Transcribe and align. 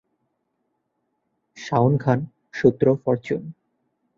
শাওন 1.57 1.93
খান, 2.03 2.19
সূত্র 2.53 2.85
ফরচুন 3.03 3.41